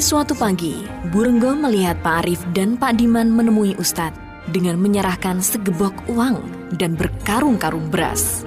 Suatu 0.00 0.32
pagi, 0.32 0.80
Burenggo 1.12 1.52
melihat 1.52 2.00
Pak 2.00 2.24
Arif 2.24 2.40
dan 2.56 2.80
Pak 2.80 2.96
Diman 2.96 3.36
menemui 3.36 3.76
Ustadz 3.76 4.16
dengan 4.48 4.80
menyerahkan 4.80 5.44
segebok 5.44 5.92
uang 6.08 6.40
dan 6.80 6.96
berkarung-karung 6.96 7.84
beras. 7.92 8.40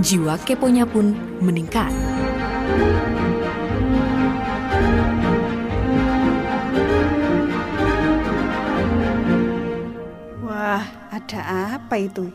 Jiwa 0.00 0.40
keponya 0.48 0.88
pun 0.88 1.12
meningkat. 1.44 1.92
Wah, 10.40 10.82
ada 11.12 11.40
apa 11.76 12.00
itu? 12.00 12.32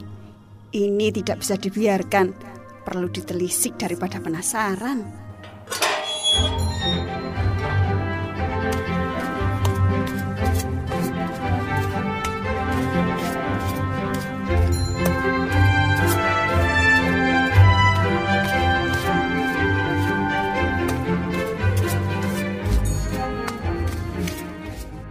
Ini 0.71 1.09
tidak 1.09 1.41
bisa 1.41 1.57
dibiarkan. 1.57 2.50
Perlu 2.81 3.07
ditelisik 3.13 3.77
daripada 3.77 4.17
penasaran. 4.17 5.05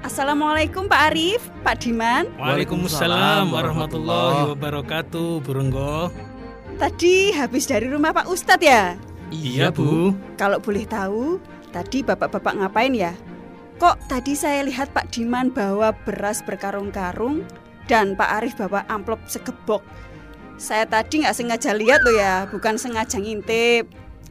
Assalamualaikum 0.04 0.84
Pak 0.84 1.00
Arif, 1.16 1.40
Pak 1.64 1.80
Diman. 1.80 2.28
Waalaikumsalam 2.36 3.56
warahmatullahi 3.56 4.52
wabarakatuh, 4.52 5.40
Burunggo. 5.40 6.12
Tadi 6.80 7.28
habis 7.36 7.68
dari 7.68 7.92
rumah 7.92 8.08
Pak 8.08 8.24
Ustadz 8.32 8.64
ya? 8.64 8.96
Iya, 9.28 9.68
Bu. 9.68 10.16
Kalau 10.40 10.56
boleh 10.64 10.88
tahu, 10.88 11.36
tadi 11.76 12.00
bapak-bapak 12.00 12.56
ngapain 12.56 12.96
ya? 12.96 13.12
Kok 13.76 14.08
tadi 14.08 14.32
saya 14.32 14.64
lihat 14.64 14.88
Pak 14.96 15.12
Diman 15.12 15.52
bawa 15.52 15.92
beras 16.08 16.40
berkarung-karung 16.40 17.44
dan 17.84 18.16
Pak 18.16 18.30
Arif 18.32 18.56
bawa 18.56 18.88
amplop 18.88 19.20
segebok. 19.28 19.84
Saya 20.56 20.88
tadi 20.88 21.20
nggak 21.20 21.36
sengaja 21.36 21.76
lihat 21.76 22.00
loh 22.00 22.16
ya, 22.16 22.48
bukan 22.48 22.80
sengaja 22.80 23.20
ngintip. 23.20 23.84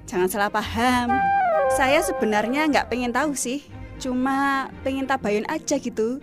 Jangan 0.10 0.30
salah 0.34 0.50
paham. 0.50 1.14
Saya 1.78 2.02
sebenarnya 2.02 2.66
nggak 2.66 2.90
pengen 2.90 3.14
tahu 3.14 3.38
sih, 3.38 3.62
cuma 4.02 4.74
pengen 4.82 5.06
tabayun 5.06 5.46
aja 5.46 5.78
gitu. 5.78 6.18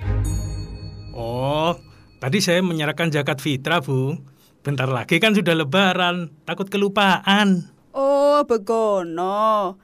Oh, 1.15 1.79
tadi 2.19 2.43
saya 2.43 2.67
menyerahkan 2.67 3.15
zakat 3.15 3.39
fitrah, 3.39 3.79
Bu. 3.79 4.19
Bentar 4.67 4.91
lagi 4.91 5.23
kan 5.23 5.31
sudah 5.31 5.55
lebaran, 5.55 6.35
takut 6.43 6.67
kelupaan. 6.67 7.71
Oh, 7.95 8.43
begono. 8.43 9.79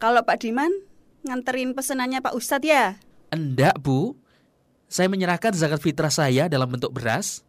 Kalau 0.00 0.24
Pak 0.24 0.40
Diman 0.40 0.72
nganterin 1.28 1.76
pesenannya 1.76 2.24
Pak 2.24 2.32
Ustadz 2.32 2.64
ya? 2.64 2.96
Enggak, 3.28 3.76
Bu. 3.84 4.16
Saya 4.88 5.12
menyerahkan 5.12 5.52
zakat 5.52 5.84
fitrah 5.84 6.08
saya 6.08 6.48
dalam 6.48 6.72
bentuk 6.72 6.96
beras. 6.96 7.44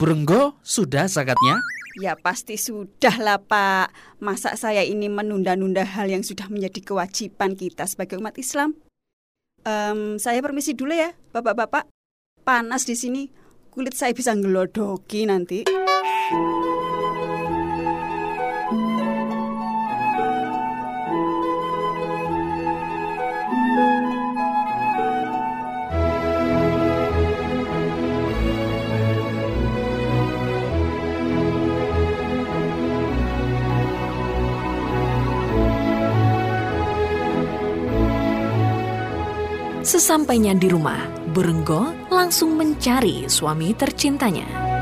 Burenggo 0.00 0.56
sudah 0.64 1.12
zakatnya? 1.12 1.60
Ya 2.00 2.16
pasti 2.16 2.56
sudah 2.56 3.20
lah 3.20 3.44
Pak. 3.44 3.92
Masa 4.16 4.56
saya 4.56 4.80
ini 4.80 5.12
menunda-nunda 5.12 5.84
hal 5.84 6.08
yang 6.08 6.24
sudah 6.24 6.48
menjadi 6.48 6.88
kewajiban 6.88 7.52
kita 7.52 7.84
sebagai 7.84 8.16
umat 8.16 8.40
Islam? 8.40 8.72
Em, 9.60 10.16
saya 10.16 10.40
permisi 10.40 10.72
dulu 10.72 10.96
ya, 10.96 11.12
bapak-bapak. 11.36 11.84
Panas 12.48 12.88
di 12.88 12.96
sini, 12.96 13.28
kulit 13.68 13.92
saya 13.92 14.16
bisa 14.16 14.32
ngelodoki 14.32 15.28
nanti. 15.28 15.83
Sesampainya 16.24 16.56
di 40.56 40.72
rumah, 40.72 41.04
Burenggo 41.28 41.92
langsung 42.08 42.56
mencari 42.56 43.28
suami 43.28 43.76
tercintanya. 43.76 44.73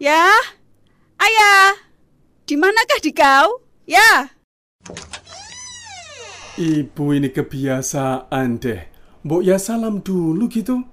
Ya, 0.00 0.32
ayah, 1.20 1.76
di 2.48 2.56
manakah 2.56 3.04
dikau? 3.04 3.60
Ya, 3.84 4.32
Ibu 6.56 7.20
ini 7.20 7.28
kebiasaan 7.28 8.64
deh. 8.64 8.80
Mbok 9.28 9.44
ya 9.44 9.60
salam 9.60 10.00
dulu 10.00 10.48
gitu. 10.48 10.88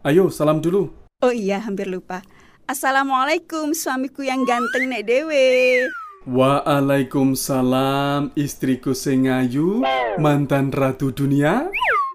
Ayo 0.00 0.32
salam 0.32 0.64
dulu. 0.64 0.88
oh 1.20 1.36
iya 1.36 1.60
hampir 1.60 1.84
lupa. 1.84 2.24
Assalamualaikum 2.64 3.76
suamiku 3.76 4.24
yang 4.24 4.48
ganteng 4.48 4.88
nek 4.88 5.04
dewe. 5.04 5.84
Waalaikumsalam 6.24 8.32
istriku 8.40 8.96
sing 8.96 9.28
ayu, 9.28 9.84
mantan 10.16 10.72
ratu 10.72 11.12
dunia, 11.12 11.68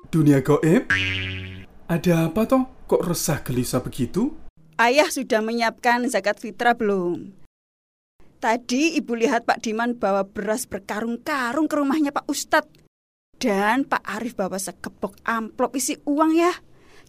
dunia 0.09 0.41
goib. 0.41 0.89
Ada 1.85 2.33
apa 2.33 2.49
toh? 2.49 2.65
Kok 2.89 3.05
resah 3.05 3.45
gelisah 3.45 3.85
begitu? 3.85 4.41
Ayah 4.81 5.13
sudah 5.13 5.45
menyiapkan 5.45 6.09
zakat 6.09 6.41
fitrah 6.41 6.73
belum? 6.73 7.37
Tadi 8.41 8.97
ibu 8.97 9.13
lihat 9.13 9.45
Pak 9.45 9.61
Diman 9.61 9.93
bawa 9.93 10.25
beras 10.25 10.65
berkarung-karung 10.65 11.69
ke 11.69 11.77
rumahnya 11.77 12.09
Pak 12.09 12.25
Ustadz. 12.25 12.81
Dan 13.37 13.85
Pak 13.85 14.01
Arif 14.01 14.33
bawa 14.33 14.57
sekepok 14.57 15.21
amplop 15.21 15.77
isi 15.77 16.01
uang 16.09 16.33
ya. 16.33 16.49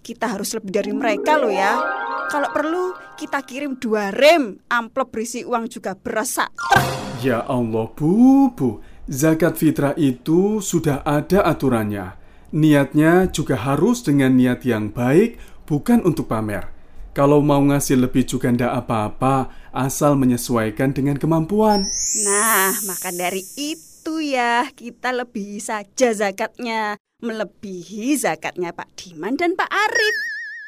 Kita 0.05 0.37
harus 0.37 0.53
lebih 0.53 0.69
dari 0.69 0.93
mereka 0.93 1.41
loh 1.41 1.49
ya. 1.49 1.81
Kalau 2.28 2.53
perlu 2.53 2.93
kita 3.16 3.41
kirim 3.41 3.81
dua 3.81 4.12
rem 4.12 4.61
amplop 4.69 5.09
berisi 5.09 5.41
uang 5.41 5.72
juga 5.72 5.97
beras 5.97 6.37
sak 6.37 6.53
truk. 6.53 6.84
Ya 7.25 7.41
Allah, 7.49 7.88
Bu, 7.97 8.53
Bu. 8.53 8.84
Zakat 9.09 9.56
fitrah 9.56 9.97
itu 9.97 10.61
sudah 10.61 11.00
ada 11.09 11.41
aturannya. 11.49 12.21
Niatnya 12.53 13.32
juga 13.32 13.56
harus 13.56 14.05
dengan 14.05 14.37
niat 14.37 14.61
yang 14.69 14.93
baik, 14.93 15.41
bukan 15.65 16.05
untuk 16.05 16.28
pamer. 16.28 16.72
Kalau 17.12 17.45
mau 17.45 17.61
ngasih 17.61 18.00
lebih 18.00 18.25
juga 18.25 18.49
ndak 18.49 18.73
apa-apa, 18.73 19.53
asal 19.77 20.17
menyesuaikan 20.17 20.97
dengan 20.97 21.21
kemampuan. 21.21 21.84
Nah, 22.25 22.73
maka 22.89 23.12
dari 23.12 23.45
itu 23.61 24.17
ya 24.25 24.65
kita 24.73 25.12
lebih 25.12 25.61
saja 25.61 26.17
zakatnya. 26.17 26.97
Melebihi 27.21 28.17
zakatnya 28.17 28.73
Pak 28.73 28.97
Diman 28.97 29.37
dan 29.37 29.53
Pak 29.55 29.69
Arif. 29.69 30.17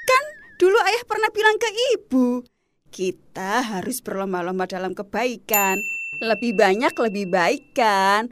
Kan 0.04 0.24
dulu 0.60 0.76
ayah 0.84 1.04
pernah 1.08 1.32
bilang 1.32 1.56
ke 1.56 1.66
ibu, 1.96 2.44
kita 2.92 3.64
harus 3.64 4.04
berlomba-lomba 4.04 4.68
dalam 4.68 4.92
kebaikan. 4.92 5.80
Lebih 6.20 6.60
banyak 6.60 6.92
lebih 6.92 7.26
baik 7.26 7.72
kan? 7.72 8.28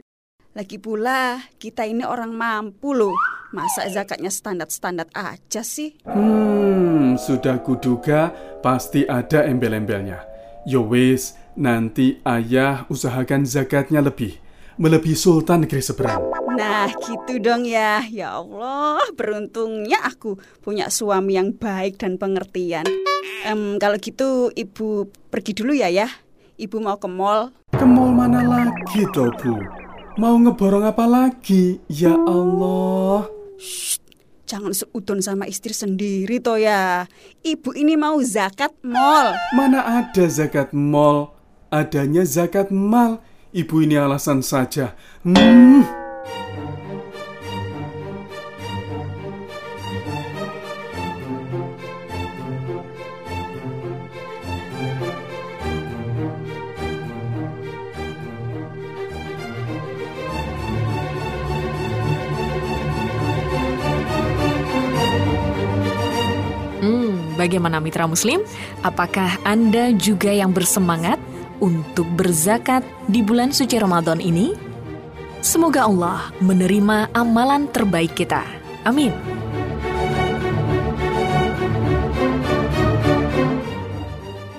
Lagi 0.53 0.77
pula 0.77 1.49
kita 1.57 1.89
ini 1.89 2.05
orang 2.05 2.29
mampu 2.29 2.93
loh. 2.93 3.32
Masa 3.53 3.85
zakatnya 3.85 4.33
standar-standar 4.33 5.05
aja 5.13 5.61
sih? 5.61 5.93
Hmm, 6.09 7.13
sudah 7.21 7.61
kuduga 7.61 8.33
pasti 8.65 9.05
ada 9.05 9.45
embel-embelnya. 9.45 10.25
Yo 10.65 10.81
wis, 10.89 11.37
nanti 11.53 12.17
ayah 12.25 12.89
usahakan 12.89 13.45
zakatnya 13.45 14.01
lebih. 14.01 14.41
Melebihi 14.81 15.13
sultan 15.13 15.69
negeri 15.69 15.85
seberang. 15.85 16.33
Nah 16.57 16.89
gitu 16.97 17.37
dong 17.37 17.61
ya 17.61 18.01
Ya 18.09 18.41
Allah 18.41 19.05
beruntungnya 19.13 20.01
aku 20.01 20.41
punya 20.65 20.89
suami 20.89 21.37
yang 21.37 21.53
baik 21.53 22.01
dan 22.01 22.17
pengertian 22.17 22.85
Em, 23.45 23.77
Kalau 23.77 24.01
gitu 24.01 24.49
ibu 24.53 25.09
pergi 25.29 25.53
dulu 25.53 25.77
ya 25.77 25.93
ya 25.93 26.09
Ibu 26.57 26.81
mau 26.81 26.97
ke 26.97 27.05
mall 27.05 27.53
Ke 27.69 27.85
mall 27.85 28.17
mana 28.17 28.41
lagi 28.41 29.05
toh, 29.13 29.29
Bu? 29.37 29.61
Mau 30.17 30.37
ngeborong 30.41 30.85
apa 30.85 31.05
lagi? 31.09 31.81
Ya 31.89 32.13
Allah. 32.13 33.42
Jangan 34.43 34.75
seudon 34.75 35.23
sama 35.23 35.47
istri 35.47 35.71
sendiri 35.71 36.37
toh 36.43 36.59
ya 36.59 37.07
Ibu 37.47 37.73
ini 37.79 37.95
mau 37.95 38.19
zakat 38.21 38.75
mall 38.83 39.33
Mana 39.55 40.03
ada 40.03 40.27
zakat 40.27 40.75
mall? 40.75 41.33
Adanya 41.73 42.21
zakat 42.21 42.69
mal. 42.69 43.17
Ibu 43.49 43.81
ini 43.81 43.97
alasan 43.97 44.45
saja. 44.45 44.93
Hmm. 66.83 67.39
Bagaimana 67.39 67.79
mitra 67.79 68.03
muslim? 68.03 68.43
Apakah 68.83 69.39
Anda 69.47 69.95
juga 69.95 70.35
yang 70.35 70.51
bersemangat 70.51 71.15
untuk 71.63 72.03
berzakat 72.19 72.83
di 73.07 73.23
bulan 73.23 73.55
suci 73.55 73.79
Ramadan 73.79 74.19
ini? 74.19 74.51
Semoga 75.39 75.87
Allah 75.87 76.27
menerima 76.43 77.11
amalan 77.15 77.71
terbaik 77.71 78.15
kita. 78.15 78.43
Amin. 78.83 79.15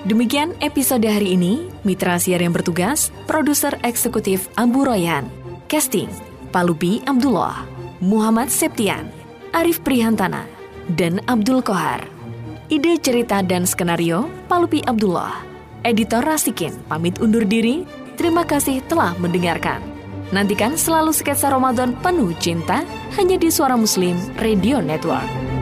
Demikian 0.04 0.52
episode 0.60 1.08
hari 1.08 1.32
ini, 1.32 1.72
Mitra 1.80 2.20
Siar 2.20 2.40
yang 2.44 2.52
bertugas, 2.52 3.08
Produser 3.24 3.80
Eksekutif 3.80 4.52
Abu 4.52 4.84
Royan, 4.84 5.24
Casting, 5.64 6.12
Palubi 6.52 7.00
Abdullah, 7.08 7.64
Muhammad 8.04 8.52
Septian, 8.52 9.08
Arif 9.56 9.80
Prihantana, 9.80 10.44
dan 10.92 11.24
Abdul 11.24 11.64
Kohar. 11.64 12.13
Ide 12.72 12.96
cerita 12.96 13.44
dan 13.44 13.68
skenario, 13.68 14.24
Palupi 14.48 14.80
Abdullah. 14.88 15.44
Editor 15.84 16.24
Rasikin, 16.24 16.72
pamit 16.88 17.20
undur 17.20 17.44
diri. 17.44 17.84
Terima 18.16 18.40
kasih 18.40 18.80
telah 18.88 19.12
mendengarkan. 19.20 19.84
Nantikan 20.32 20.72
selalu 20.72 21.12
sketsa 21.12 21.52
Ramadan 21.52 21.92
penuh 22.00 22.32
cinta 22.40 22.80
hanya 23.20 23.36
di 23.36 23.52
Suara 23.52 23.76
Muslim 23.76 24.16
Radio 24.40 24.80
Network. 24.80 25.53